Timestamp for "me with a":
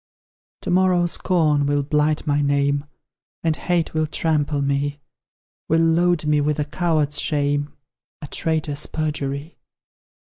6.25-6.65